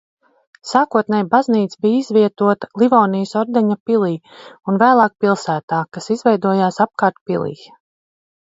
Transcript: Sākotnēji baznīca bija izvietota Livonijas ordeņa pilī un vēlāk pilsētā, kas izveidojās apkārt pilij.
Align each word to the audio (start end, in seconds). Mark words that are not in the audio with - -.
Sākotnēji 0.67 1.27
baznīca 1.33 1.83
bija 1.85 1.99
izvietota 2.03 2.69
Livonijas 2.83 3.35
ordeņa 3.43 3.77
pilī 3.91 4.11
un 4.73 4.81
vēlāk 4.87 5.15
pilsētā, 5.27 5.85
kas 5.99 6.13
izveidojās 6.19 6.83
apkārt 6.91 7.25
pilij. 7.31 7.65